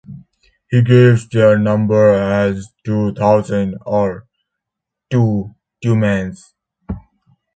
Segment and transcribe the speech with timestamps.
[0.71, 4.25] He gives their number as two thousand (or
[5.11, 5.53] two
[5.85, 6.53] tumens).